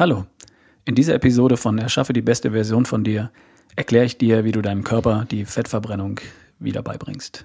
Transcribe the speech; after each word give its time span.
Hallo. 0.00 0.24
In 0.86 0.94
dieser 0.94 1.12
Episode 1.12 1.58
von 1.58 1.76
Erschaffe 1.76 2.14
die 2.14 2.22
beste 2.22 2.52
Version 2.52 2.86
von 2.86 3.04
dir 3.04 3.30
erkläre 3.76 4.06
ich 4.06 4.16
dir, 4.16 4.46
wie 4.46 4.52
du 4.52 4.62
deinem 4.62 4.82
Körper 4.82 5.26
die 5.30 5.44
Fettverbrennung 5.44 6.20
wieder 6.58 6.80
beibringst. 6.80 7.44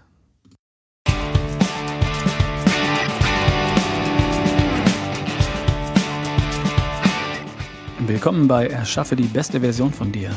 Willkommen 8.07 8.47
bei 8.47 8.67
Erschaffe 8.67 9.17
die 9.17 9.23
beste 9.23 9.59
Version 9.59 9.91
von 9.91 10.13
dir, 10.13 10.31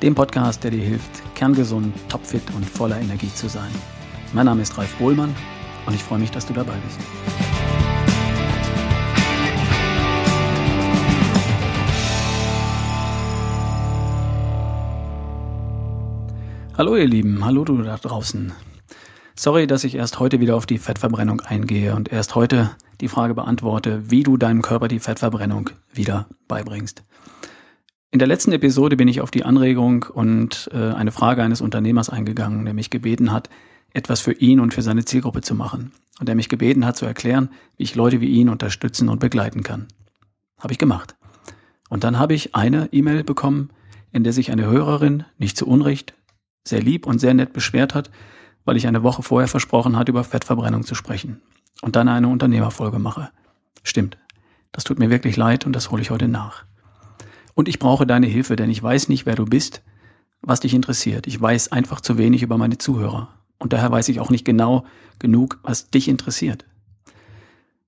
dem 0.00 0.14
Podcast, 0.14 0.62
der 0.62 0.70
dir 0.70 0.84
hilft, 0.84 1.10
kerngesund, 1.34 1.92
topfit 2.08 2.44
und 2.54 2.70
voller 2.70 3.00
Energie 3.00 3.34
zu 3.34 3.48
sein. 3.48 3.72
Mein 4.32 4.46
Name 4.46 4.62
ist 4.62 4.78
Ralf 4.78 4.94
Bohlmann 4.94 5.34
und 5.86 5.94
ich 5.94 6.04
freue 6.04 6.20
mich, 6.20 6.30
dass 6.30 6.46
du 6.46 6.52
dabei 6.52 6.76
bist. 6.86 7.47
Hallo 16.78 16.94
ihr 16.94 17.08
Lieben, 17.08 17.44
hallo 17.44 17.64
du 17.64 17.82
da 17.82 17.96
draußen. 17.96 18.52
Sorry, 19.34 19.66
dass 19.66 19.82
ich 19.82 19.96
erst 19.96 20.20
heute 20.20 20.38
wieder 20.38 20.54
auf 20.54 20.64
die 20.64 20.78
Fettverbrennung 20.78 21.40
eingehe 21.40 21.96
und 21.96 22.12
erst 22.12 22.36
heute 22.36 22.70
die 23.00 23.08
Frage 23.08 23.34
beantworte, 23.34 24.12
wie 24.12 24.22
du 24.22 24.36
deinem 24.36 24.62
Körper 24.62 24.86
die 24.86 25.00
Fettverbrennung 25.00 25.70
wieder 25.92 26.28
beibringst. 26.46 27.02
In 28.12 28.20
der 28.20 28.28
letzten 28.28 28.52
Episode 28.52 28.96
bin 28.96 29.08
ich 29.08 29.20
auf 29.20 29.32
die 29.32 29.44
Anregung 29.44 30.04
und 30.04 30.70
äh, 30.72 30.92
eine 30.92 31.10
Frage 31.10 31.42
eines 31.42 31.60
Unternehmers 31.60 32.10
eingegangen, 32.10 32.64
der 32.64 32.74
mich 32.74 32.90
gebeten 32.90 33.32
hat, 33.32 33.50
etwas 33.92 34.20
für 34.20 34.34
ihn 34.34 34.60
und 34.60 34.72
für 34.72 34.82
seine 34.82 35.04
Zielgruppe 35.04 35.40
zu 35.40 35.56
machen 35.56 35.90
und 36.20 36.28
der 36.28 36.36
mich 36.36 36.48
gebeten 36.48 36.86
hat 36.86 36.96
zu 36.96 37.06
erklären, 37.06 37.48
wie 37.76 37.82
ich 37.82 37.96
Leute 37.96 38.20
wie 38.20 38.28
ihn 38.28 38.48
unterstützen 38.48 39.08
und 39.08 39.18
begleiten 39.18 39.64
kann. 39.64 39.88
Habe 40.60 40.74
ich 40.74 40.78
gemacht. 40.78 41.16
Und 41.88 42.04
dann 42.04 42.20
habe 42.20 42.34
ich 42.34 42.54
eine 42.54 42.88
E-Mail 42.92 43.24
bekommen, 43.24 43.70
in 44.12 44.22
der 44.22 44.32
sich 44.32 44.52
eine 44.52 44.66
Hörerin, 44.66 45.24
nicht 45.38 45.56
zu 45.56 45.66
Unrecht, 45.66 46.14
sehr 46.68 46.82
lieb 46.82 47.06
und 47.06 47.18
sehr 47.18 47.34
nett 47.34 47.52
beschwert 47.52 47.94
hat, 47.94 48.10
weil 48.64 48.76
ich 48.76 48.86
eine 48.86 49.02
Woche 49.02 49.22
vorher 49.22 49.48
versprochen 49.48 49.96
hatte, 49.96 50.10
über 50.10 50.24
Fettverbrennung 50.24 50.84
zu 50.84 50.94
sprechen 50.94 51.40
und 51.82 51.96
dann 51.96 52.08
eine 52.08 52.28
Unternehmerfolge 52.28 52.98
mache. 52.98 53.30
Stimmt. 53.82 54.18
Das 54.72 54.84
tut 54.84 54.98
mir 54.98 55.10
wirklich 55.10 55.36
leid 55.36 55.66
und 55.66 55.72
das 55.72 55.90
hole 55.90 56.02
ich 56.02 56.10
heute 56.10 56.28
nach. 56.28 56.64
Und 57.54 57.68
ich 57.68 57.78
brauche 57.78 58.06
deine 58.06 58.26
Hilfe, 58.26 58.56
denn 58.56 58.70
ich 58.70 58.82
weiß 58.82 59.08
nicht, 59.08 59.26
wer 59.26 59.34
du 59.34 59.44
bist, 59.44 59.82
was 60.42 60.60
dich 60.60 60.74
interessiert. 60.74 61.26
Ich 61.26 61.40
weiß 61.40 61.72
einfach 61.72 62.00
zu 62.00 62.18
wenig 62.18 62.42
über 62.42 62.58
meine 62.58 62.78
Zuhörer. 62.78 63.34
Und 63.58 63.72
daher 63.72 63.90
weiß 63.90 64.08
ich 64.10 64.20
auch 64.20 64.30
nicht 64.30 64.44
genau 64.44 64.84
genug, 65.18 65.58
was 65.62 65.90
dich 65.90 66.06
interessiert. 66.06 66.64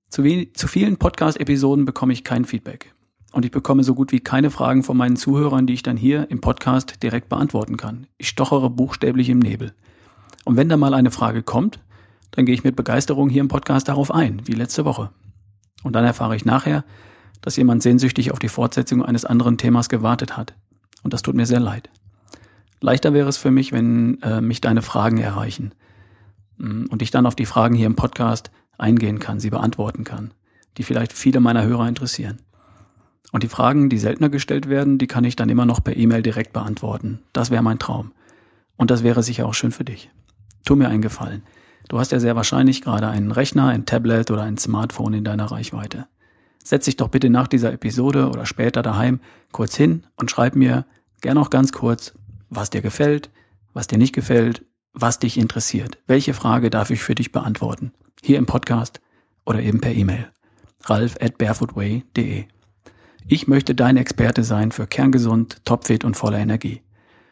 Zu, 0.08 0.25
zu 0.53 0.67
vielen 0.67 0.97
Podcast-Episoden 0.97 1.84
bekomme 1.84 2.12
ich 2.12 2.25
kein 2.25 2.45
Feedback 2.45 2.92
und 3.33 3.45
ich 3.45 3.50
bekomme 3.50 3.84
so 3.84 3.95
gut 3.95 4.12
wie 4.12 4.20
keine 4.20 4.50
Fragen 4.50 4.83
von 4.83 4.97
meinen 4.97 5.17
Zuhörern, 5.17 5.67
die 5.67 5.75
ich 5.75 5.83
dann 5.83 5.97
hier 5.97 6.31
im 6.31 6.41
Podcast 6.41 7.03
direkt 7.03 7.28
beantworten 7.28 7.77
kann. 7.77 8.06
Ich 8.19 8.28
stochere 8.28 8.70
buchstäblich 8.70 9.28
im 9.28 9.39
Nebel. 9.39 9.73
Und 10.45 10.56
wenn 10.56 10.69
da 10.69 10.77
mal 10.77 10.95
eine 10.95 11.11
Frage 11.11 11.42
kommt, 11.42 11.81
dann 12.33 12.47
gehe 12.47 12.55
ich 12.55 12.64
mit 12.64 12.77
Begeisterung 12.77 13.28
hier 13.28 13.41
im 13.41 13.48
Podcast 13.48 13.89
darauf 13.89 14.12
ein, 14.12 14.42
wie 14.47 14.53
letzte 14.53 14.84
Woche. 14.84 15.11
Und 15.83 15.95
dann 15.95 16.05
erfahre 16.05 16.36
ich 16.36 16.45
nachher, 16.45 16.84
dass 17.41 17.56
jemand 17.56 17.83
sehnsüchtig 17.83 18.33
auf 18.33 18.39
die 18.39 18.48
Fortsetzung 18.48 19.05
eines 19.05 19.25
anderen 19.25 19.58
Themas 19.58 19.89
gewartet 19.89 20.36
hat. 20.36 20.55
Und 21.03 21.12
das 21.12 21.23
tut 21.23 21.34
mir 21.34 21.47
sehr 21.47 21.61
leid. 21.61 21.89
Leichter 22.81 23.12
wäre 23.12 23.28
es 23.28 23.36
für 23.36 23.51
mich, 23.51 23.73
wenn 23.73 24.20
äh, 24.23 24.41
mich 24.41 24.61
deine 24.61 24.83
Fragen 24.83 25.19
erreichen 25.19 25.73
mm, 26.58 26.86
und 26.86 27.03
ich 27.03 27.11
dann 27.11 27.27
auf 27.27 27.34
die 27.34 27.47
Fragen 27.47 27.75
hier 27.75 27.86
im 27.86 27.97
Podcast 27.97 28.51
eingehen 28.78 29.19
kann, 29.19 29.41
sie 29.41 29.51
beantworten 29.51 30.05
kann, 30.05 30.33
die 30.78 30.83
vielleicht 30.83 31.12
viele 31.12 31.41
meiner 31.41 31.64
Hörer 31.64 31.89
interessieren. 31.89 32.41
Und 33.33 33.42
die 33.42 33.48
Fragen, 33.48 33.89
die 33.89 33.98
seltener 33.98 34.28
gestellt 34.28 34.69
werden, 34.69 34.98
die 34.98 35.06
kann 35.06 35.25
ich 35.25 35.36
dann 35.36 35.48
immer 35.48 35.67
noch 35.67 35.83
per 35.83 35.97
E-Mail 35.97 36.23
direkt 36.23 36.53
beantworten. 36.53 37.20
Das 37.33 37.50
wäre 37.50 37.62
mein 37.62 37.78
Traum. 37.78 38.12
Und 38.77 38.91
das 38.91 39.05
wäre 39.05 39.23
sicher 39.23 39.47
auch 39.47 39.55
schön 39.55 39.73
für 39.73 39.84
dich. 39.84 40.11
Tu 40.64 40.75
mir 40.75 40.89
einen 40.89 41.02
Gefallen. 41.02 41.42
Du 41.89 41.98
hast 41.98 42.13
ja 42.13 42.20
sehr 42.20 42.36
wahrscheinlich 42.36 42.83
gerade 42.83 43.08
einen 43.08 43.33
Rechner, 43.33 43.68
ein 43.68 43.86
Tablet 43.86 44.30
oder 44.30 44.42
ein 44.42 44.58
Smartphone 44.58 45.14
in 45.14 45.24
deiner 45.24 45.51
Reichweite. 45.51 46.07
Setz 46.63 46.85
dich 46.85 46.96
doch 46.96 47.08
bitte 47.08 47.30
nach 47.30 47.48
dieser 47.48 47.73
Episode 47.73 48.29
oder 48.29 48.46
später 48.46 48.83
daheim 48.83 49.20
kurz 49.52 49.77
hin 49.77 50.05
und 50.17 50.30
schreib 50.30 50.55
mir 50.55 50.85
gern 51.20 51.39
auch 51.39 51.51
ganz 51.51 51.73
kurz, 51.73 52.14
was 52.48 52.70
dir 52.70 52.83
gefällt, 52.83 53.30
was 53.73 53.86
dir 53.86 53.98
nicht 53.98 54.14
gefällt, 54.14 54.64
was 54.92 55.18
dich 55.18 55.39
interessiert. 55.39 55.98
Welche 56.07 56.35
Frage 56.35 56.70
darf 56.70 56.91
ich 56.91 57.02
für 57.02 57.14
dich 57.14 57.33
beantworten? 57.33 57.92
Hier 58.23 58.39
im 58.39 58.47
Podcast 58.47 59.01
oder 59.45 59.61
eben 59.61 59.80
per 59.80 59.92
E-Mail. 59.92 60.29
ralf 60.85 61.17
at 61.20 61.39
barefootway.de 61.39 62.45
ich 63.27 63.48
möchte 63.48 63.75
dein 63.75 63.97
Experte 63.97 64.45
sein 64.45 64.73
für 64.73 64.86
kerngesund, 64.86 65.64
topfit 65.64 66.05
und 66.05 66.17
voller 66.17 66.39
Energie. 66.39 66.83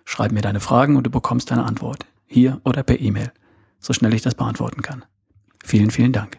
Schreib 0.04 0.32
mir 0.32 0.40
deine 0.40 0.60
Fragen 0.60 0.96
und 0.96 1.04
du 1.04 1.10
bekommst 1.10 1.50
deine 1.50 1.64
Antwort. 1.64 2.06
Hier 2.26 2.60
oder 2.64 2.82
per 2.82 3.00
E-Mail. 3.00 3.32
So 3.80 3.92
schnell 3.92 4.14
ich 4.14 4.22
das 4.22 4.34
beantworten 4.34 4.82
kann. 4.82 5.04
Vielen, 5.64 5.90
vielen 5.90 6.12
Dank. 6.12 6.38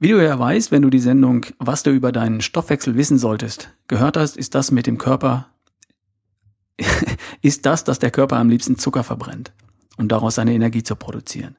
Wie 0.00 0.08
du 0.08 0.22
ja 0.22 0.38
weißt, 0.38 0.70
wenn 0.70 0.82
du 0.82 0.90
die 0.90 1.00
Sendung 1.00 1.46
Was 1.58 1.82
du 1.82 1.90
über 1.90 2.12
deinen 2.12 2.40
Stoffwechsel 2.40 2.96
wissen 2.96 3.18
solltest 3.18 3.70
gehört 3.88 4.16
hast, 4.16 4.36
ist 4.36 4.54
das 4.54 4.70
mit 4.70 4.86
dem 4.86 4.98
Körper, 4.98 5.48
ist 7.42 7.66
das, 7.66 7.84
dass 7.84 7.98
der 7.98 8.12
Körper 8.12 8.36
am 8.36 8.48
liebsten 8.48 8.78
Zucker 8.78 9.02
verbrennt, 9.02 9.52
um 9.96 10.06
daraus 10.06 10.36
seine 10.36 10.52
Energie 10.54 10.84
zu 10.84 10.94
produzieren. 10.94 11.56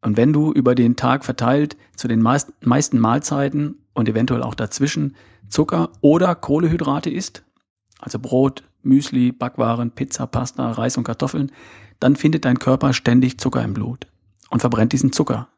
Und 0.00 0.16
wenn 0.16 0.32
du 0.32 0.52
über 0.52 0.74
den 0.74 0.96
Tag 0.96 1.24
verteilt 1.24 1.76
zu 1.96 2.08
den 2.08 2.22
meisten 2.22 2.98
Mahlzeiten 2.98 3.84
und 3.94 4.08
eventuell 4.08 4.42
auch 4.42 4.54
dazwischen 4.54 5.16
Zucker 5.48 5.90
oder 6.00 6.34
Kohlehydrate 6.34 7.10
isst, 7.10 7.44
also 7.98 8.18
Brot, 8.18 8.62
Müsli, 8.82 9.32
Backwaren, 9.32 9.90
Pizza, 9.90 10.26
Pasta, 10.26 10.70
Reis 10.70 10.96
und 10.96 11.04
Kartoffeln, 11.04 11.50
dann 11.98 12.14
findet 12.14 12.44
dein 12.44 12.60
Körper 12.60 12.92
ständig 12.92 13.38
Zucker 13.38 13.62
im 13.64 13.74
Blut 13.74 14.06
und 14.50 14.60
verbrennt 14.60 14.92
diesen 14.92 15.12
Zucker. 15.12 15.48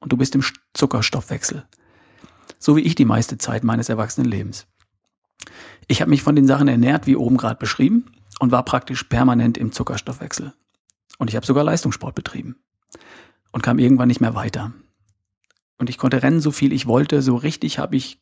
Und 0.00 0.12
du 0.12 0.16
bist 0.16 0.34
im 0.34 0.42
Zuckerstoffwechsel. 0.74 1.64
So 2.58 2.76
wie 2.76 2.80
ich 2.80 2.96
die 2.96 3.04
meiste 3.04 3.38
Zeit 3.38 3.62
meines 3.62 3.88
Erwachsenenlebens. 3.88 4.66
Ich 5.86 6.00
habe 6.00 6.10
mich 6.10 6.22
von 6.22 6.34
den 6.34 6.46
Sachen 6.46 6.66
ernährt, 6.66 7.06
wie 7.06 7.16
oben 7.16 7.36
gerade 7.36 7.58
beschrieben, 7.58 8.06
und 8.40 8.50
war 8.50 8.64
praktisch 8.64 9.04
permanent 9.04 9.56
im 9.56 9.70
Zuckerstoffwechsel. 9.70 10.52
Und 11.18 11.30
ich 11.30 11.36
habe 11.36 11.46
sogar 11.46 11.62
Leistungssport 11.62 12.16
betrieben 12.16 12.56
und 13.54 13.62
kam 13.62 13.78
irgendwann 13.78 14.08
nicht 14.08 14.20
mehr 14.20 14.34
weiter. 14.34 14.72
Und 15.78 15.88
ich 15.88 15.96
konnte 15.96 16.24
rennen, 16.24 16.40
so 16.40 16.50
viel 16.50 16.72
ich 16.72 16.88
wollte. 16.88 17.22
So 17.22 17.36
richtig 17.36 17.78
habe 17.78 17.94
ich 17.94 18.18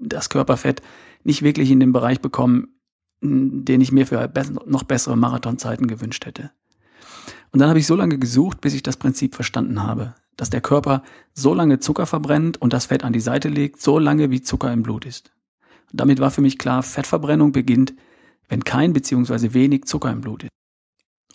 das 0.00 0.28
Körperfett 0.28 0.82
nicht 1.22 1.42
wirklich 1.42 1.70
in 1.70 1.78
den 1.78 1.92
Bereich 1.92 2.20
bekommen, 2.20 2.80
den 3.20 3.80
ich 3.80 3.92
mir 3.92 4.08
für 4.08 4.30
noch 4.66 4.82
bessere 4.82 5.16
Marathonzeiten 5.16 5.86
gewünscht 5.86 6.26
hätte. 6.26 6.50
Und 7.52 7.60
dann 7.60 7.68
habe 7.68 7.78
ich 7.78 7.86
so 7.86 7.94
lange 7.94 8.18
gesucht, 8.18 8.60
bis 8.60 8.74
ich 8.74 8.82
das 8.82 8.96
Prinzip 8.96 9.36
verstanden 9.36 9.84
habe, 9.84 10.14
dass 10.36 10.50
der 10.50 10.62
Körper 10.62 11.04
so 11.32 11.54
lange 11.54 11.78
Zucker 11.78 12.06
verbrennt 12.06 12.60
und 12.60 12.72
das 12.72 12.86
Fett 12.86 13.04
an 13.04 13.12
die 13.12 13.20
Seite 13.20 13.48
legt, 13.48 13.80
so 13.80 14.00
lange 14.00 14.30
wie 14.32 14.42
Zucker 14.42 14.72
im 14.72 14.82
Blut 14.82 15.06
ist. 15.06 15.30
Und 15.92 16.00
damit 16.00 16.18
war 16.18 16.32
für 16.32 16.40
mich 16.40 16.58
klar, 16.58 16.82
Fettverbrennung 16.82 17.52
beginnt, 17.52 17.94
wenn 18.48 18.64
kein 18.64 18.92
bzw. 18.92 19.54
wenig 19.54 19.84
Zucker 19.84 20.10
im 20.10 20.22
Blut 20.22 20.42
ist. 20.42 20.50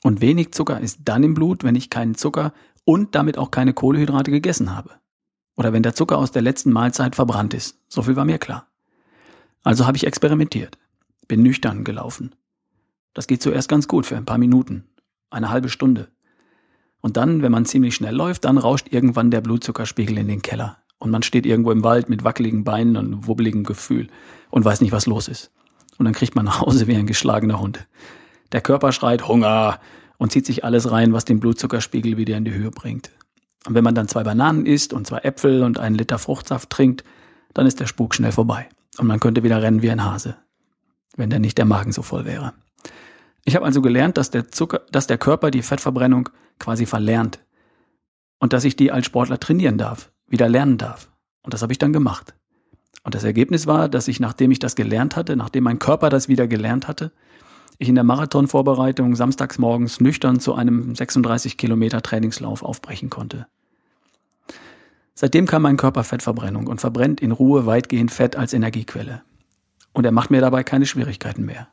Und 0.04 0.20
wenig 0.20 0.52
Zucker 0.52 0.82
ist 0.82 1.00
dann 1.06 1.24
im 1.24 1.34
Blut, 1.34 1.64
wenn 1.64 1.76
ich 1.76 1.90
keinen 1.90 2.16
Zucker 2.16 2.54
und 2.86 3.16
damit 3.16 3.38
auch 3.38 3.52
keine 3.52 3.74
Kohlehydrate 3.74 4.32
gegessen 4.32 4.76
habe. 4.76 4.92
Oder 5.56 5.74
wenn 5.74 5.84
der 5.84 5.96
Zucker 5.96 6.18
aus 6.18 6.32
der 6.32 6.42
letzten 6.42 6.72
Mahlzeit 6.72 7.16
verbrannt 7.16 7.54
ist. 7.54 7.78
So 7.88 8.02
viel 8.02 8.16
war 8.16 8.26
mir 8.26 8.40
klar. 8.40 8.68
Also 9.64 9.86
habe 9.86 9.98
ich 9.98 10.06
experimentiert. 10.06 10.78
Bin 11.28 11.44
nüchtern 11.44 11.84
gelaufen. 11.84 12.36
Das 13.14 13.28
geht 13.28 13.42
zuerst 13.42 13.70
ganz 13.70 13.88
gut 13.88 14.06
für 14.06 14.18
ein 14.18 14.26
paar 14.26 14.38
Minuten. 14.38 14.86
Eine 15.30 15.50
halbe 15.50 15.70
Stunde. 15.70 16.10
Und 17.00 17.18
dann, 17.18 17.42
wenn 17.42 17.52
man 17.52 17.66
ziemlich 17.66 17.96
schnell 17.96 18.16
läuft, 18.16 18.46
dann 18.46 18.58
rauscht 18.58 18.88
irgendwann 18.92 19.32
der 19.32 19.42
Blutzuckerspiegel 19.42 20.18
in 20.18 20.28
den 20.28 20.42
Keller. 20.42 20.78
Und 20.98 21.12
man 21.12 21.24
steht 21.24 21.46
irgendwo 21.46 21.72
im 21.72 21.84
Wald 21.84 22.10
mit 22.10 22.24
wackeligen 22.24 22.64
Beinen 22.64 22.98
und 22.98 23.28
wubbeligem 23.28 23.64
Gefühl 23.64 24.08
und 24.50 24.64
weiß 24.64 24.82
nicht, 24.82 24.94
was 24.94 25.06
los 25.06 25.28
ist. 25.28 25.52
Und 25.98 26.06
dann 26.06 26.14
kriegt 26.14 26.36
man 26.36 26.46
nach 26.46 26.62
Hause 26.62 26.88
wie 26.88 26.96
ein 26.96 27.08
geschlagener 27.08 27.60
Hund. 27.60 27.88
Der 28.52 28.62
Körper 28.62 28.92
schreit 28.92 29.28
Hunger 29.28 29.80
und 30.24 30.32
zieht 30.32 30.46
sich 30.46 30.64
alles 30.64 30.90
rein, 30.90 31.12
was 31.12 31.26
den 31.26 31.42
Blutzuckerspiegel 31.42 32.16
wieder 32.16 32.38
in 32.38 32.46
die 32.46 32.54
Höhe 32.54 32.72
bringt. 32.72 33.12
Und 33.68 33.76
wenn 33.76 33.84
man 33.84 33.94
dann 33.94 34.08
zwei 34.08 34.24
Bananen 34.24 34.66
isst 34.66 34.94
und 34.94 35.06
zwei 35.06 35.18
Äpfel 35.18 35.64
und 35.64 35.80
einen 35.80 35.96
Liter 35.96 36.18
Fruchtsaft 36.18 36.70
trinkt, 36.70 37.04
dann 37.54 37.68
ist 37.68 37.82
der 37.82 37.88
Spuk 37.88 38.16
schnell 38.16 38.32
vorbei. 38.32 38.70
Und 38.98 39.08
man 39.08 39.20
könnte 39.20 39.44
wieder 39.44 39.62
rennen 39.62 39.82
wie 39.82 39.92
ein 39.92 40.06
Hase, 40.06 40.38
wenn 41.18 41.30
denn 41.30 41.42
nicht 41.42 41.58
der 41.58 41.66
Magen 41.66 41.92
so 41.92 42.04
voll 42.04 42.24
wäre. 42.24 42.54
Ich 43.44 43.58
habe 43.58 43.66
also 43.66 43.82
gelernt, 43.82 44.16
dass 44.16 44.32
der 44.32 44.48
Zucker, 44.48 44.84
dass 44.94 45.08
der 45.08 45.18
Körper 45.18 45.52
die 45.52 45.62
Fettverbrennung 45.62 46.30
quasi 46.58 46.86
verlernt. 46.86 47.40
Und 48.40 48.54
dass 48.54 48.64
ich 48.64 48.78
die 48.78 48.94
als 48.94 49.06
Sportler 49.06 49.42
trainieren 49.42 49.78
darf, 49.78 50.10
wieder 50.26 50.48
lernen 50.48 50.78
darf. 50.78 51.10
Und 51.42 51.54
das 51.54 51.62
habe 51.64 51.74
ich 51.74 51.80
dann 51.80 51.92
gemacht. 51.92 52.34
Und 53.04 53.14
das 53.14 53.26
Ergebnis 53.26 53.68
war, 53.68 53.90
dass 53.90 54.08
ich, 54.08 54.22
nachdem 54.22 54.52
ich 54.52 54.60
das 54.60 54.76
gelernt 54.76 55.18
hatte, 55.18 55.36
nachdem 55.36 55.66
mein 55.66 55.80
Körper 55.80 56.10
das 56.10 56.30
wieder 56.30 56.48
gelernt 56.48 56.88
hatte, 56.88 57.12
ich 57.78 57.90
in 57.90 57.96
der 57.96 58.04
Marathonvorbereitung 58.04 59.16
samstags 59.16 59.58
morgens 59.58 60.00
nüchtern 60.00 60.40
zu 60.40 60.54
einem 60.54 60.96
36 60.96 61.58
Kilometer 61.58 62.02
Trainingslauf 62.02 62.64
aufbrechen 62.64 63.10
konnte. 63.10 63.48
Seitdem 65.16 65.46
kann 65.46 65.62
mein 65.62 65.78
Körper 65.78 66.04
Fettverbrennung 66.04 66.68
und 66.68 66.82
verbrennt 66.82 67.22
in 67.22 67.32
Ruhe 67.32 67.66
weitgehend 67.66 68.12
Fett 68.12 68.36
als 68.36 68.54
Energiequelle. 68.54 69.22
Und 69.94 70.06
er 70.06 70.12
macht 70.12 70.32
mir 70.32 70.42
dabei 70.42 70.64
keine 70.64 70.86
Schwierigkeiten 70.86 71.46
mehr. 71.46 71.68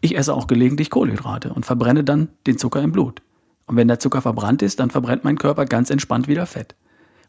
Ich 0.00 0.16
esse 0.16 0.34
auch 0.34 0.46
gelegentlich 0.46 0.90
Kohlenhydrate 0.90 1.54
und 1.54 1.64
verbrenne 1.64 2.04
dann 2.04 2.28
den 2.46 2.58
Zucker 2.58 2.82
im 2.82 2.92
Blut. 2.92 3.22
Und 3.66 3.76
wenn 3.76 3.88
der 3.88 3.98
Zucker 3.98 4.20
verbrannt 4.20 4.62
ist, 4.62 4.78
dann 4.78 4.90
verbrennt 4.90 5.24
mein 5.24 5.38
Körper 5.38 5.64
ganz 5.64 5.90
entspannt 5.90 6.28
wieder 6.28 6.46
Fett. 6.46 6.76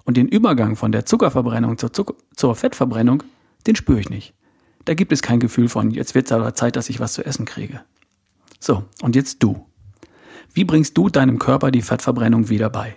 Und 0.04 0.18
den 0.18 0.28
Übergang 0.28 0.76
von 0.76 0.92
der 0.92 1.06
Zuckerverbrennung 1.06 1.78
zur, 1.78 1.94
Zucker 1.94 2.16
zur 2.36 2.56
Fettverbrennung, 2.56 3.24
den 3.66 3.76
spüre 3.76 4.00
ich 4.00 4.10
nicht. 4.10 4.34
Da 4.86 4.94
gibt 4.94 5.12
es 5.12 5.22
kein 5.22 5.40
Gefühl 5.40 5.70
von, 5.70 5.92
jetzt 5.92 6.14
wird 6.14 6.28
es 6.28 6.32
aber 6.32 6.54
Zeit, 6.56 6.76
dass 6.76 6.90
ich 6.90 7.00
was 7.00 7.14
zu 7.14 7.26
essen 7.26 7.46
kriege. 7.46 7.82
So, 8.60 8.84
und 9.02 9.16
jetzt 9.16 9.44
du. 9.44 9.66
Wie 10.54 10.64
bringst 10.64 10.98
du 10.98 11.10
deinem 11.10 11.40
Körper 11.40 11.72
die 11.72 11.82
Fettverbrennung 11.82 12.50
wieder 12.50 12.70
bei? 12.70 12.96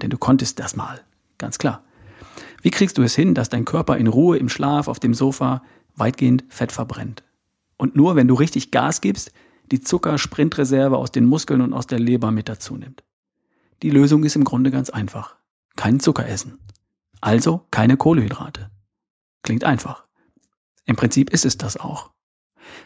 Denn 0.00 0.10
du 0.10 0.18
konntest 0.18 0.58
das 0.58 0.76
mal, 0.76 1.00
ganz 1.38 1.58
klar. 1.58 1.84
Wie 2.62 2.70
kriegst 2.70 2.98
du 2.98 3.02
es 3.02 3.14
hin, 3.14 3.34
dass 3.34 3.48
dein 3.48 3.64
Körper 3.64 3.96
in 3.96 4.06
Ruhe 4.06 4.36
im 4.36 4.48
Schlaf 4.48 4.88
auf 4.88 5.00
dem 5.00 5.14
Sofa 5.14 5.62
weitgehend 5.96 6.44
Fett 6.48 6.72
verbrennt? 6.72 7.24
Und 7.76 7.96
nur 7.96 8.16
wenn 8.16 8.28
du 8.28 8.34
richtig 8.34 8.70
Gas 8.70 9.00
gibst, 9.00 9.32
die 9.70 9.80
Zuckersprintreserve 9.80 10.96
aus 10.96 11.12
den 11.12 11.24
Muskeln 11.24 11.60
und 11.60 11.72
aus 11.72 11.86
der 11.86 11.98
Leber 11.98 12.30
mit 12.30 12.48
dazu 12.48 12.76
nimmt. 12.76 13.02
Die 13.82 13.90
Lösung 13.90 14.24
ist 14.24 14.36
im 14.36 14.44
Grunde 14.44 14.70
ganz 14.70 14.90
einfach. 14.90 15.36
Kein 15.76 16.00
Zucker 16.00 16.28
essen. 16.28 16.58
Also 17.20 17.66
keine 17.70 17.96
Kohlehydrate. 17.96 18.70
Klingt 19.42 19.64
einfach. 19.64 20.04
Im 20.84 20.96
Prinzip 20.96 21.30
ist 21.30 21.44
es 21.44 21.56
das 21.56 21.76
auch. 21.76 22.10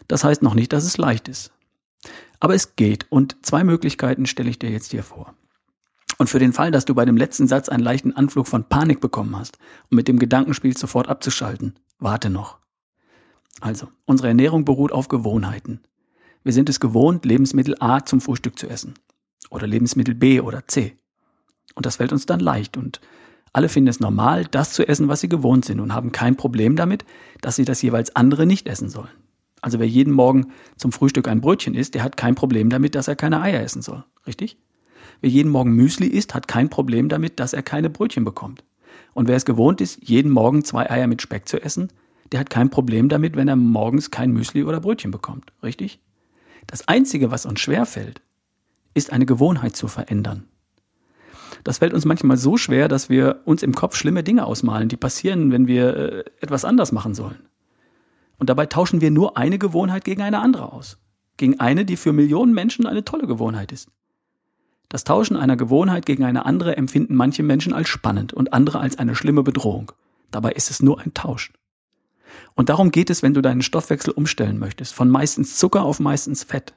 Das 0.09 0.25
heißt 0.25 0.43
noch 0.43 0.55
nicht, 0.55 0.73
dass 0.73 0.85
es 0.85 0.99
leicht 0.99 1.29
ist. 1.29 1.53
Aber 2.41 2.55
es 2.55 2.77
geht 2.77 3.07
und 3.11 3.37
zwei 3.43 3.65
Möglichkeiten 3.65 4.27
stelle 4.27 4.51
ich 4.51 4.59
dir 4.59 4.71
jetzt 4.71 4.91
hier 4.91 5.03
vor. 5.03 5.35
Und 6.19 6.31
für 6.31 6.39
den 6.39 6.53
Fall, 6.53 6.71
dass 6.71 6.85
du 6.85 6.95
bei 6.95 7.05
dem 7.05 7.17
letzten 7.17 7.49
Satz 7.49 7.69
einen 7.69 7.83
leichten 7.83 8.13
Anflug 8.13 8.47
von 8.47 8.65
Panik 8.65 9.01
bekommen 9.01 9.37
hast, 9.37 9.59
um 9.91 9.97
mit 9.97 10.09
dem 10.09 10.19
Gedankenspiel 10.19 10.77
sofort 10.77 11.09
abzuschalten, 11.09 11.75
warte 11.99 12.31
noch. 12.31 12.59
Also, 13.61 13.89
unsere 14.05 14.29
Ernährung 14.29 14.65
beruht 14.65 14.93
auf 14.93 15.09
Gewohnheiten. 15.09 15.81
Wir 16.43 16.53
sind 16.53 16.69
es 16.69 16.81
gewohnt, 16.81 17.25
Lebensmittel 17.25 17.77
A 17.81 18.05
zum 18.05 18.21
Frühstück 18.21 18.59
zu 18.59 18.69
essen. 18.69 18.95
Oder 19.51 19.67
Lebensmittel 19.67 20.15
B 20.15 20.41
oder 20.41 20.67
C. 20.67 20.97
Und 21.75 21.87
das 21.87 21.97
fällt 21.97 22.13
uns 22.13 22.27
dann 22.27 22.41
leicht 22.41 22.77
und 22.77 23.01
alle 23.53 23.69
finden 23.69 23.89
es 23.89 24.01
normal, 24.01 24.45
das 24.47 24.73
zu 24.73 24.87
essen, 24.87 25.09
was 25.09 25.21
sie 25.21 25.29
gewohnt 25.29 25.65
sind 25.65 25.81
und 25.81 25.95
haben 25.95 26.13
kein 26.13 26.37
Problem 26.37 26.77
damit, 26.77 27.05
dass 27.41 27.57
sie 27.57 27.65
das 27.65 27.83
jeweils 27.83 28.15
andere 28.17 28.47
nicht 28.47 28.67
essen 28.67 28.89
sollen. 28.89 29.24
Also 29.65 29.79
wer 29.79 29.89
jeden 29.89 30.13
Morgen 30.13 30.49
zum 30.77 30.93
Frühstück 30.93 31.27
ein 31.27 31.41
Brötchen 31.41 31.75
isst, 31.75 31.95
der 31.95 32.03
hat 32.03 32.19
kein 32.19 32.35
Problem 32.35 32.69
damit, 32.69 32.95
dass 32.95 33.09
er 33.09 33.17
keine 33.17 33.41
Eier 33.41 33.63
essen 33.63 33.81
soll. 33.81 34.05
Richtig? 34.27 34.59
Wer 35.23 35.31
jeden 35.31 35.51
Morgen 35.51 35.73
Müsli 35.73 36.07
isst, 36.07 36.35
hat 36.35 36.49
kein 36.49 36.69
Problem 36.69 37.09
damit, 37.09 37.41
dass 37.41 37.55
er 37.55 37.63
keine 37.63 37.89
Brötchen 37.89 38.27
bekommt. 38.27 38.63
Und 39.15 39.27
wer 39.27 39.37
es 39.37 39.47
gewohnt 39.47 39.81
ist, 39.81 40.07
jeden 40.07 40.31
Morgen 40.31 40.67
zwei 40.67 40.91
Eier 40.91 41.07
mit 41.07 41.23
Speck 41.23 41.49
zu 41.49 41.63
essen, 41.63 41.89
der 42.31 42.41
hat 42.41 42.51
kein 42.51 42.69
Problem 42.69 43.09
damit, 43.09 43.37
wenn 43.37 43.49
er 43.49 43.57
morgens 43.57 44.11
kein 44.11 44.33
Müsli 44.33 44.65
oder 44.65 44.81
Brötchen 44.81 45.11
bekommt. 45.11 45.51
Richtig? 45.63 45.99
Das 46.67 46.87
Einzige, 46.87 47.31
was 47.31 47.47
uns 47.47 47.59
schwerfällt, 47.59 48.21
ist 48.93 49.15
eine 49.15 49.25
Gewohnheit 49.25 49.77
zu 49.77 49.89
verändern. 49.89 50.45
Das 51.63 51.79
fällt 51.79 51.95
uns 51.95 52.05
manchmal 52.05 52.37
so 52.37 52.59
schwer, 52.59 52.89
dass 52.89 53.09
wir 53.09 53.41
uns 53.47 53.63
im 53.63 53.75
Kopf 53.75 53.97
schlimme 53.97 54.25
Dinge 54.25 54.45
ausmalen, 54.45 54.91
die 54.91 54.99
passieren, 54.99 55.53
wenn 55.53 55.67
wir 55.67 55.97
äh, 55.97 56.25
etwas 56.43 56.67
anders 56.67 56.93
machen 56.93 57.15
sollen. 57.15 57.39
Und 58.39 58.51
dabei 58.51 58.67
tauschen 58.67 59.01
wir 59.01 59.11
nur 59.11 59.37
eine 59.37 59.59
Gewohnheit 59.59 60.05
gegen 60.05 60.23
eine 60.23 60.41
andere 60.41 60.73
aus. 60.73 60.99
Gegen 61.37 61.61
eine, 61.61 61.85
die 61.85 61.97
für 61.97 62.13
Millionen 62.13 62.53
Menschen 62.53 62.87
eine 62.87 63.05
tolle 63.05 63.27
Gewohnheit 63.27 63.73
ist. 63.73 63.89
Das 64.89 65.05
Tauschen 65.05 65.37
einer 65.37 65.57
Gewohnheit 65.57 66.07
gegen 66.07 66.25
eine 66.25 66.47
andere 66.47 66.77
empfinden 66.77 67.17
manche 67.17 67.43
Menschen 67.43 67.73
als 67.73 67.89
spannend 67.89 68.33
und 68.33 68.53
andere 68.53 68.79
als 68.81 68.99
eine 68.99 69.17
schlimme 69.17 69.43
Bedrohung. 69.43 69.93
Dabei 70.31 70.53
ist 70.53 70.71
es 70.71 70.83
nur 70.83 71.01
ein 71.01 71.15
Tausch. 71.15 71.53
Und 72.55 72.69
darum 72.69 72.91
geht 72.91 73.11
es, 73.11 73.23
wenn 73.23 73.35
du 73.35 73.41
deinen 73.41 73.63
Stoffwechsel 73.63 74.13
umstellen 74.13 74.59
möchtest, 74.59 74.95
von 74.95 75.09
meistens 75.09 75.57
Zucker 75.57 75.83
auf 75.83 76.01
meistens 76.01 76.45
Fett. 76.45 76.75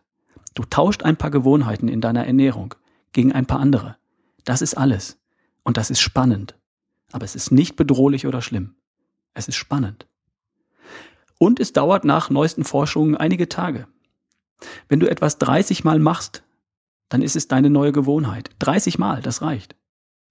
Du 0.55 0.63
tauscht 0.63 1.03
ein 1.03 1.17
paar 1.17 1.29
Gewohnheiten 1.29 1.87
in 1.87 2.01
deiner 2.01 2.25
Ernährung 2.25 2.73
gegen 3.13 3.31
ein 3.31 3.45
paar 3.45 3.59
andere. 3.59 3.97
Das 4.45 4.61
ist 4.61 4.75
alles. 4.75 5.19
Und 5.63 5.77
das 5.77 5.89
ist 5.89 5.99
spannend. 5.99 6.55
Aber 7.11 7.25
es 7.25 7.35
ist 7.35 7.51
nicht 7.51 7.75
bedrohlich 7.75 8.25
oder 8.25 8.41
schlimm. 8.41 8.75
Es 9.33 9.47
ist 9.47 9.55
spannend. 9.55 10.07
Und 11.39 11.59
es 11.59 11.73
dauert 11.73 12.05
nach 12.05 12.29
neuesten 12.29 12.63
Forschungen 12.63 13.15
einige 13.15 13.49
Tage. 13.49 13.87
Wenn 14.89 14.99
du 14.99 15.09
etwas 15.09 15.37
30 15.37 15.83
Mal 15.83 15.99
machst, 15.99 16.43
dann 17.09 17.21
ist 17.21 17.35
es 17.35 17.47
deine 17.47 17.69
neue 17.69 17.91
Gewohnheit. 17.91 18.49
30 18.59 18.97
Mal, 18.97 19.21
das 19.21 19.41
reicht. 19.41 19.75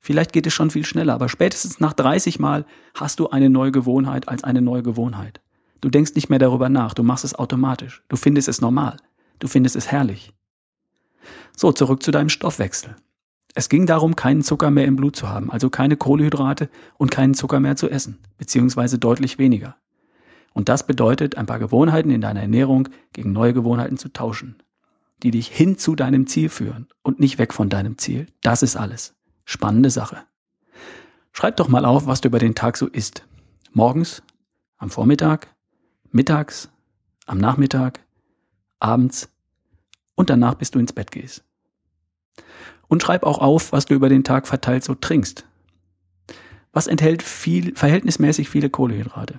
Vielleicht 0.01 0.33
geht 0.33 0.47
es 0.47 0.53
schon 0.53 0.71
viel 0.71 0.85
schneller, 0.85 1.15
aber 1.15 1.29
spätestens 1.29 1.81
nach 1.81 1.93
30 1.93 2.39
Mal 2.39 2.67
hast 2.95 3.19
du 3.19 3.31
eine 3.31 3.51
neue 3.51 3.73
Gewohnheit 3.73 4.29
als 4.29 4.45
eine 4.45 4.63
neue 4.63 4.83
Gewohnheit. 4.83 5.41
Du 5.81 5.89
denkst 5.89 6.15
nicht 6.15 6.29
mehr 6.29 6.39
darüber 6.39 6.69
nach, 6.69 6.95
du 6.95 7.03
machst 7.03 7.25
es 7.25 7.35
automatisch. 7.35 8.03
Du 8.09 8.17
findest 8.17 8.49
es 8.49 8.61
normal. 8.61 8.97
Du 9.39 9.49
findest 9.49 9.77
es 9.77 9.91
herrlich. 9.91 10.33
So, 11.57 11.73
zurück 11.73 12.03
zu 12.03 12.11
deinem 12.11 12.29
Stoffwechsel. 12.29 12.97
Es 13.55 13.69
ging 13.69 13.87
darum, 13.87 14.17
keinen 14.17 14.43
Zucker 14.43 14.71
mehr 14.71 14.85
im 14.85 14.97
Blut 14.97 15.17
zu 15.17 15.29
haben, 15.29 15.51
also 15.51 15.71
keine 15.71 15.97
Kohlenhydrate 15.97 16.69
und 16.99 17.11
keinen 17.11 17.35
Zucker 17.35 17.59
mehr 17.59 17.77
zu 17.77 17.89
essen, 17.89 18.19
beziehungsweise 18.37 18.99
deutlich 18.99 19.39
weniger. 19.39 19.77
Und 20.57 20.71
das 20.71 20.87
bedeutet, 20.87 21.37
ein 21.37 21.45
paar 21.45 21.59
Gewohnheiten 21.59 22.11
in 22.11 22.23
deiner 22.23 22.41
Ernährung 22.41 22.89
gegen 23.13 23.31
neue 23.33 23.53
Gewohnheiten 23.53 23.99
zu 23.99 24.11
tauschen, 24.11 24.57
die 25.23 25.31
dich 25.31 25.49
hin 25.49 25.77
zu 25.77 25.95
deinem 25.95 26.27
Ziel 26.27 26.49
führen 26.49 26.89
und 27.03 27.21
nicht 27.21 27.39
weg 27.39 27.53
von 27.53 27.69
deinem 27.69 27.99
Ziel. 27.99 28.29
Das 28.41 28.63
ist 28.63 28.75
alles. 28.75 29.15
Spannende 29.45 29.91
Sache. 29.91 30.23
Schreib 31.33 31.59
doch 31.59 31.69
mal 31.69 31.85
auf, 31.85 32.07
was 32.07 32.23
du 32.23 32.29
über 32.29 32.39
den 32.39 32.55
Tag 32.55 32.79
so 32.79 32.87
isst. 32.87 33.27
Morgens, 33.75 34.23
am 34.79 34.89
Vormittag, 34.89 35.55
mittags, 36.11 36.71
am 37.27 37.37
Nachmittag, 37.37 38.01
abends 38.79 39.29
und 40.15 40.31
danach, 40.31 40.55
bis 40.55 40.71
du 40.71 40.79
ins 40.79 40.95
Bett 40.95 41.11
gehst. 41.11 41.45
Und 42.89 43.03
schreib 43.03 43.25
auch 43.25 43.41
auf, 43.41 43.73
was 43.73 43.85
du 43.85 43.93
über 43.93 44.09
den 44.09 44.25
Tag 44.25 44.47
verteilt 44.47 44.85
so 44.85 44.95
trinkst. 44.95 45.45
Was 46.73 46.87
enthält 46.87 47.23
viel, 47.23 47.77
verhältnismäßig 47.77 48.49
viele 48.49 48.71
Kohlehydrate? 48.71 49.39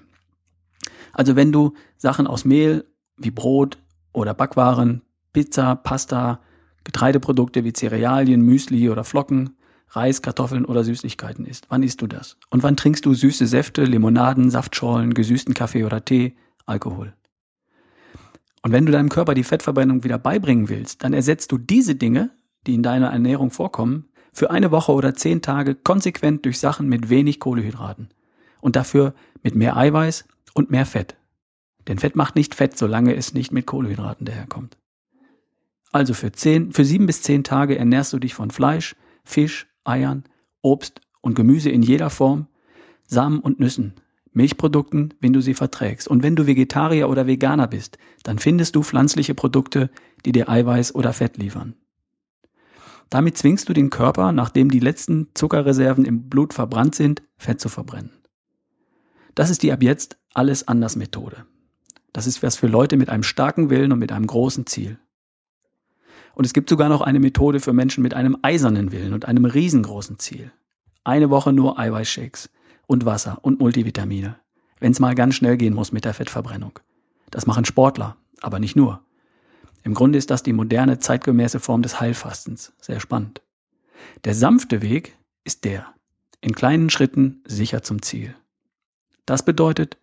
Also 1.18 1.36
wenn 1.36 1.52
du 1.52 1.74
Sachen 1.98 2.28
aus 2.28 2.46
Mehl 2.46 2.86
wie 3.18 3.32
Brot 3.32 3.78
oder 4.14 4.34
Backwaren, 4.34 5.02
Pizza, 5.34 5.76
Pasta, 5.76 6.40
Getreideprodukte 6.84 7.64
wie 7.64 7.74
Cerealien, 7.74 8.42
Müsli 8.42 8.90
oder 8.90 9.04
Flocken, 9.04 9.58
Reis, 9.90 10.22
Kartoffeln 10.22 10.64
oder 10.64 10.84
Süßigkeiten 10.84 11.46
isst. 11.46 11.66
Wann 11.70 11.82
isst 11.82 12.02
du 12.02 12.08
das? 12.08 12.38
Und 12.50 12.62
wann 12.62 12.78
trinkst 12.78 13.06
du 13.06 13.14
süße 13.14 13.48
Säfte, 13.48 13.84
Limonaden, 13.84 14.52
Saftschorlen, 14.52 15.14
gesüßten 15.14 15.54
Kaffee 15.54 15.86
oder 15.86 16.06
Tee, 16.06 16.36
Alkohol? 16.66 17.14
Und 18.62 18.72
wenn 18.72 18.86
du 18.86 18.92
deinem 18.92 19.10
Körper 19.10 19.34
die 19.34 19.44
Fettverbrennung 19.44 20.04
wieder 20.04 20.20
beibringen 20.20 20.70
willst, 20.70 21.04
dann 21.04 21.14
ersetzt 21.14 21.52
du 21.52 21.58
diese 21.58 21.96
Dinge, 21.96 22.30
die 22.68 22.76
in 22.76 22.84
deiner 22.84 23.10
Ernährung 23.10 23.50
vorkommen, 23.50 24.10
für 24.34 24.52
eine 24.52 24.70
Woche 24.70 24.92
oder 24.92 25.16
zehn 25.16 25.42
Tage 25.42 25.74
konsequent 25.74 26.46
durch 26.46 26.60
Sachen 26.60 26.88
mit 26.88 27.10
wenig 27.10 27.40
Kohlehydraten. 27.40 28.10
Und 28.62 28.76
dafür 28.76 29.16
mit 29.42 29.56
mehr 29.56 29.78
Eiweiß, 29.78 30.26
und 30.58 30.72
mehr 30.72 30.86
Fett. 30.86 31.16
Denn 31.88 32.00
Fett 32.00 32.16
macht 32.16 32.36
nicht 32.36 32.56
Fett, 32.56 32.78
solange 32.78 33.16
es 33.16 33.34
nicht 33.34 33.52
mit 33.52 33.66
Kohlenhydraten 33.66 34.26
daherkommt. 34.26 34.78
Also 35.92 36.14
für, 36.14 36.32
zehn, 36.32 36.74
für 36.74 36.84
sieben 36.84 37.06
bis 37.06 37.22
zehn 37.22 37.44
Tage 37.44 37.78
ernährst 37.78 38.12
du 38.12 38.20
dich 38.20 38.34
von 38.34 38.52
Fleisch, 38.52 38.96
Fisch, 39.24 39.68
Eiern, 39.84 40.24
Obst 40.62 41.02
und 41.22 41.36
Gemüse 41.36 41.70
in 41.70 41.82
jeder 41.82 42.10
Form, 42.10 42.48
Samen 43.06 43.40
und 43.40 43.60
Nüssen, 43.60 43.94
Milchprodukten, 44.34 45.14
wenn 45.22 45.34
du 45.34 45.42
sie 45.42 45.54
verträgst. 45.54 46.08
Und 46.08 46.24
wenn 46.24 46.36
du 46.36 46.46
Vegetarier 46.46 47.10
oder 47.10 47.26
Veganer 47.26 47.68
bist, 47.68 47.98
dann 48.24 48.38
findest 48.38 48.76
du 48.76 48.84
pflanzliche 48.84 49.34
Produkte, 49.34 49.90
die 50.26 50.34
dir 50.34 50.50
Eiweiß 50.50 50.94
oder 50.94 51.14
Fett 51.14 51.38
liefern. 51.38 51.76
Damit 53.10 53.38
zwingst 53.38 53.70
du 53.70 53.74
den 53.74 53.90
Körper, 53.90 54.34
nachdem 54.34 54.70
die 54.70 54.82
letzten 54.82 55.30
Zuckerreserven 55.34 56.04
im 56.04 56.28
Blut 56.28 56.54
verbrannt 56.54 56.96
sind, 56.96 57.24
Fett 57.38 57.62
zu 57.62 57.70
verbrennen. 57.70 58.12
Das 59.34 59.50
ist 59.50 59.64
die 59.64 59.72
ab 59.72 59.82
jetzt 59.82 60.18
alles 60.38 60.68
anders 60.68 60.96
Methode. 60.96 61.46
Das 62.14 62.28
ist 62.28 62.44
was 62.44 62.56
für 62.56 62.68
Leute 62.68 62.96
mit 62.96 63.10
einem 63.10 63.24
starken 63.24 63.70
Willen 63.70 63.92
und 63.92 64.00
mit 64.00 64.12
einem 64.12 64.28
großen 64.28 64.68
Ziel. 64.68 65.00
Und 66.36 66.46
es 66.46 66.54
gibt 66.54 66.70
sogar 66.70 66.90
noch 66.90 67.02
eine 67.02 67.20
Methode 67.20 67.60
für 67.60 67.74
Menschen 67.74 68.04
mit 68.04 68.14
einem 68.14 68.38
eisernen 68.44 68.92
Willen 68.92 69.14
und 69.14 69.26
einem 69.26 69.46
riesengroßen 69.46 70.20
Ziel. 70.20 70.52
Eine 71.04 71.32
Woche 71.32 71.54
nur 71.54 71.80
Eiweißshakes 71.80 72.52
und 72.86 73.06
Wasser 73.06 73.40
und 73.42 73.60
Multivitamine, 73.60 74.36
wenn 74.80 74.92
es 74.92 75.00
mal 75.00 75.16
ganz 75.16 75.34
schnell 75.34 75.58
gehen 75.58 75.74
muss 75.74 75.92
mit 75.92 76.06
der 76.06 76.14
Fettverbrennung. 76.14 76.80
Das 77.32 77.48
machen 77.48 77.66
Sportler, 77.66 78.16
aber 78.42 78.60
nicht 78.60 78.76
nur. 78.76 79.02
Im 79.82 79.96
Grunde 79.96 80.20
ist 80.20 80.30
das 80.30 80.44
die 80.44 80.54
moderne, 80.54 81.00
zeitgemäße 81.00 81.60
Form 81.60 81.82
des 81.82 82.00
Heilfastens. 82.00 82.74
Sehr 82.80 83.00
spannend. 83.00 83.42
Der 84.24 84.36
sanfte 84.36 84.84
Weg 84.84 85.18
ist 85.44 85.66
der. 85.66 85.88
In 86.42 86.54
kleinen 86.54 86.92
Schritten 86.92 87.42
sicher 87.46 87.82
zum 87.82 88.04
Ziel. 88.04 88.36
Das 89.26 89.44
bedeutet, 89.44 89.98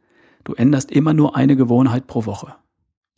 du 0.44 0.54
änderst 0.54 0.90
immer 0.90 1.14
nur 1.14 1.36
eine 1.36 1.56
Gewohnheit 1.56 2.06
pro 2.06 2.26
Woche. 2.26 2.54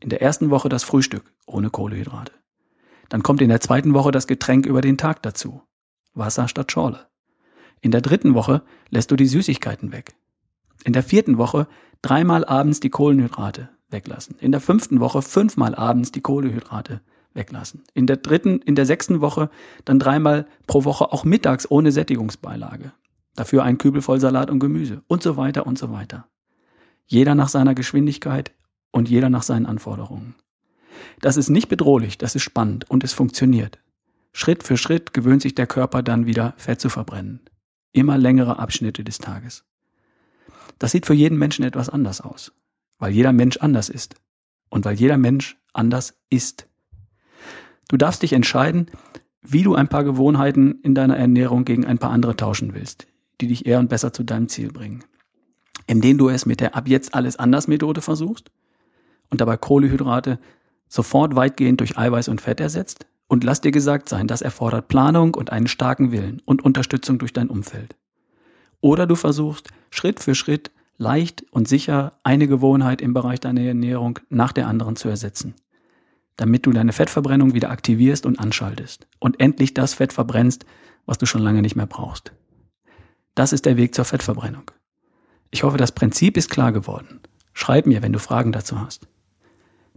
In 0.00 0.08
der 0.08 0.22
ersten 0.22 0.50
Woche 0.50 0.68
das 0.68 0.84
Frühstück 0.84 1.32
ohne 1.46 1.70
Kohlehydrate. 1.70 2.32
Dann 3.08 3.22
kommt 3.22 3.40
in 3.40 3.48
der 3.48 3.60
zweiten 3.60 3.94
Woche 3.94 4.10
das 4.10 4.26
Getränk 4.26 4.66
über 4.66 4.80
den 4.80 4.98
Tag 4.98 5.22
dazu. 5.22 5.62
Wasser 6.14 6.48
statt 6.48 6.72
Schorle. 6.72 7.06
In 7.80 7.90
der 7.90 8.00
dritten 8.00 8.34
Woche 8.34 8.62
lässt 8.90 9.10
du 9.10 9.16
die 9.16 9.26
Süßigkeiten 9.26 9.92
weg. 9.92 10.14
In 10.84 10.92
der 10.92 11.02
vierten 11.02 11.38
Woche 11.38 11.68
dreimal 12.02 12.44
abends 12.44 12.80
die 12.80 12.90
Kohlenhydrate 12.90 13.68
weglassen. 13.90 14.36
In 14.40 14.52
der 14.52 14.60
fünften 14.60 15.00
Woche 15.00 15.22
fünfmal 15.22 15.74
abends 15.74 16.12
die 16.12 16.20
Kohlenhydrate 16.20 17.00
weglassen. 17.34 17.84
In 17.94 18.06
der 18.06 18.16
dritten, 18.16 18.60
in 18.60 18.74
der 18.74 18.86
sechsten 18.86 19.20
Woche 19.20 19.50
dann 19.84 19.98
dreimal 19.98 20.46
pro 20.66 20.84
Woche 20.84 21.12
auch 21.12 21.24
mittags 21.24 21.70
ohne 21.70 21.92
Sättigungsbeilage. 21.92 22.92
Dafür 23.34 23.62
ein 23.62 23.78
Kübel 23.78 24.02
voll 24.02 24.20
Salat 24.20 24.50
und 24.50 24.58
Gemüse 24.58 25.02
und 25.06 25.22
so 25.22 25.36
weiter 25.36 25.66
und 25.66 25.78
so 25.78 25.92
weiter. 25.92 26.26
Jeder 27.06 27.34
nach 27.34 27.48
seiner 27.48 27.74
Geschwindigkeit 27.74 28.52
und 28.90 29.08
jeder 29.08 29.30
nach 29.30 29.42
seinen 29.42 29.66
Anforderungen. 29.66 30.34
Das 31.20 31.36
ist 31.36 31.48
nicht 31.48 31.68
bedrohlich, 31.68 32.18
das 32.18 32.34
ist 32.34 32.42
spannend 32.42 32.90
und 32.90 33.04
es 33.04 33.12
funktioniert. 33.12 33.78
Schritt 34.32 34.62
für 34.62 34.76
Schritt 34.76 35.12
gewöhnt 35.14 35.42
sich 35.42 35.54
der 35.54 35.66
Körper 35.66 36.02
dann 36.02 36.26
wieder 36.26 36.54
Fett 36.56 36.80
zu 36.80 36.88
verbrennen. 36.88 37.40
Immer 37.92 38.18
längere 38.18 38.58
Abschnitte 38.58 39.04
des 39.04 39.18
Tages. 39.18 39.64
Das 40.78 40.92
sieht 40.92 41.06
für 41.06 41.14
jeden 41.14 41.38
Menschen 41.38 41.64
etwas 41.64 41.88
anders 41.88 42.20
aus, 42.20 42.52
weil 42.98 43.12
jeder 43.12 43.32
Mensch 43.32 43.56
anders 43.58 43.88
ist 43.88 44.16
und 44.68 44.84
weil 44.84 44.94
jeder 44.94 45.16
Mensch 45.16 45.56
anders 45.72 46.18
ist. 46.28 46.66
Du 47.88 47.96
darfst 47.96 48.22
dich 48.22 48.32
entscheiden, 48.32 48.90
wie 49.40 49.62
du 49.62 49.74
ein 49.74 49.88
paar 49.88 50.04
Gewohnheiten 50.04 50.80
in 50.82 50.94
deiner 50.94 51.16
Ernährung 51.16 51.64
gegen 51.64 51.86
ein 51.86 51.98
paar 51.98 52.10
andere 52.10 52.36
tauschen 52.36 52.74
willst, 52.74 53.06
die 53.40 53.46
dich 53.46 53.64
eher 53.64 53.78
und 53.78 53.88
besser 53.88 54.12
zu 54.12 54.24
deinem 54.24 54.48
Ziel 54.48 54.72
bringen. 54.72 55.04
Indem 55.86 56.18
du 56.18 56.28
es 56.28 56.46
mit 56.46 56.60
der 56.60 56.74
ab 56.74 56.88
jetzt 56.88 57.14
alles 57.14 57.36
anders 57.36 57.68
Methode 57.68 58.00
versuchst 58.00 58.50
und 59.30 59.40
dabei 59.40 59.56
Kohlehydrate 59.56 60.38
sofort 60.88 61.36
weitgehend 61.36 61.80
durch 61.80 61.98
Eiweiß 61.98 62.28
und 62.28 62.40
Fett 62.40 62.60
ersetzt 62.60 63.06
und 63.28 63.44
lass 63.44 63.60
dir 63.60 63.72
gesagt 63.72 64.08
sein, 64.08 64.28
das 64.28 64.42
erfordert 64.42 64.88
Planung 64.88 65.34
und 65.34 65.50
einen 65.50 65.68
starken 65.68 66.12
Willen 66.12 66.42
und 66.44 66.64
Unterstützung 66.64 67.18
durch 67.18 67.32
dein 67.32 67.48
Umfeld. 67.48 67.96
Oder 68.80 69.06
du 69.06 69.16
versuchst 69.16 69.68
Schritt 69.90 70.20
für 70.20 70.34
Schritt 70.34 70.70
leicht 70.96 71.44
und 71.50 71.68
sicher 71.68 72.12
eine 72.22 72.48
Gewohnheit 72.48 73.00
im 73.00 73.14
Bereich 73.14 73.40
deiner 73.40 73.62
Ernährung 73.62 74.18
nach 74.28 74.52
der 74.52 74.66
anderen 74.66 74.96
zu 74.96 75.08
ersetzen 75.08 75.54
damit 76.36 76.66
du 76.66 76.72
deine 76.72 76.92
Fettverbrennung 76.92 77.54
wieder 77.54 77.70
aktivierst 77.70 78.26
und 78.26 78.38
anschaltest 78.38 79.06
und 79.18 79.40
endlich 79.40 79.74
das 79.74 79.94
Fett 79.94 80.12
verbrennst, 80.12 80.66
was 81.06 81.18
du 81.18 81.26
schon 81.26 81.42
lange 81.42 81.62
nicht 81.62 81.76
mehr 81.76 81.86
brauchst. 81.86 82.32
Das 83.34 83.52
ist 83.52 83.66
der 83.66 83.76
Weg 83.76 83.94
zur 83.94 84.04
Fettverbrennung. 84.04 84.70
Ich 85.56 85.62
hoffe, 85.62 85.78
das 85.78 85.92
Prinzip 85.92 86.36
ist 86.36 86.50
klar 86.50 86.70
geworden. 86.70 87.18
Schreib 87.54 87.86
mir, 87.86 88.02
wenn 88.02 88.12
du 88.12 88.18
Fragen 88.18 88.52
dazu 88.52 88.78
hast. 88.78 89.08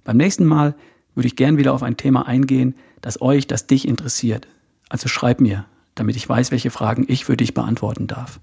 Beim 0.05 0.15
nächsten 0.15 0.45
Mal 0.45 0.73
würde 1.15 1.27
ich 1.27 1.35
gern 1.35 1.57
wieder 1.57 1.73
auf 1.73 1.83
ein 1.83 1.97
Thema 1.97 2.25
eingehen, 2.25 2.75
das 3.01 3.21
euch, 3.21 3.45
das 3.45 3.67
dich 3.67 3.85
interessiert. 3.85 4.47
Also 4.87 5.09
schreib 5.09 5.41
mir, 5.41 5.65
damit 5.95 6.15
ich 6.15 6.29
weiß, 6.29 6.51
welche 6.51 6.71
Fragen 6.71 7.03
ich 7.09 7.25
für 7.25 7.35
dich 7.35 7.53
beantworten 7.53 8.07
darf. 8.07 8.39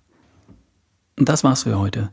Und 1.18 1.30
das 1.30 1.42
war's 1.42 1.62
für 1.62 1.78
heute. 1.78 2.10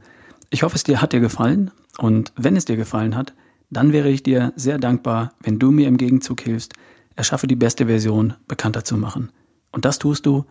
Ich 0.52 0.64
hoffe, 0.64 0.78
es 0.78 0.86
dir 0.86 1.02
hat 1.02 1.12
dir 1.12 1.20
gefallen 1.20 1.72
und 1.98 2.32
wenn 2.38 2.56
es 2.56 2.64
dir 2.64 2.78
gefallen 2.78 3.18
hat, 3.18 3.34
dann 3.70 3.92
wäre 3.92 4.08
ich 4.08 4.24
dir 4.24 4.54
sehr 4.56 4.78
dankbar, 4.78 5.34
wenn 5.42 5.60
du 5.60 5.72
mir 5.72 5.90
im 5.90 5.98
Gegenzug 5.98 6.40
hilfst, 6.40 6.76
erschaffe 7.18 7.48
die 7.48 7.58
beste 7.58 7.88
Version 7.88 8.36
bekannter 8.48 8.86
zu 8.86 8.96
machen. 8.96 9.34
Und 9.74 9.84
das 9.84 10.00
tust 10.00 10.26
du, 10.26 10.46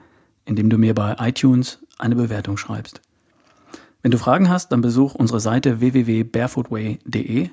indem 0.45 0.69
du 0.69 0.77
mir 0.77 0.95
bei 0.95 1.17
iTunes 1.21 1.79
eine 1.99 2.17
Bewertung 2.17 2.59
schreibst. 2.59 3.01
Wenn 4.03 4.11
du 4.11 4.19
Fragen 4.19 4.49
hast, 4.49 4.73
dann 4.73 4.81
besuch 4.81 5.15
unsere 5.15 5.39
Seite 5.39 5.81
www.barefootway.de, 5.81 7.51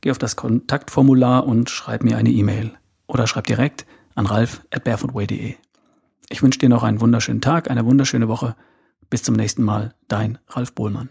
geh 0.00 0.10
auf 0.10 0.18
das 0.18 0.36
Kontaktformular 0.36 1.44
und 1.44 1.70
schreib 1.70 2.04
mir 2.04 2.16
eine 2.16 2.30
E-Mail 2.30 2.72
oder 3.08 3.26
schreib 3.26 3.46
direkt 3.46 3.84
an 4.14 4.26
ralf 4.26 4.62
at 4.70 4.84
barefootway.de. 4.84 5.56
Ich 6.30 6.42
wünsche 6.42 6.60
dir 6.60 6.68
noch 6.68 6.84
einen 6.84 7.00
wunderschönen 7.00 7.40
Tag, 7.40 7.70
eine 7.70 7.84
wunderschöne 7.84 8.28
Woche. 8.28 8.54
Bis 9.10 9.22
zum 9.22 9.34
nächsten 9.34 9.62
Mal, 9.62 9.94
dein 10.06 10.38
Ralf 10.48 10.72
Bohlmann. 10.74 11.08